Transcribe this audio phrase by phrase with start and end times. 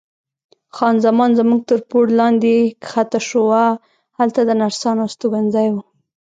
[0.75, 2.53] خان زمان زموږ تر پوړ لاندې
[2.85, 3.63] کښته شوه،
[4.17, 5.75] هلته د نرسانو استوګنځای و.